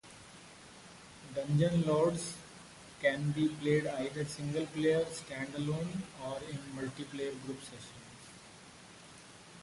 [1.35, 2.33] "Dungeon Lords"
[3.03, 8.33] can be played either single-player stand alone or in multi-player group sessions.